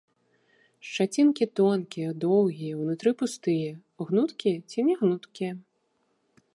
Шчацінкі 0.91 1.45
тонкія, 1.59 2.09
доўгія, 2.25 2.73
унутры 2.87 3.11
пустыя, 3.21 3.69
гнуткія 4.07 4.57
ці 4.69 4.79
нягнуткія. 4.91 5.51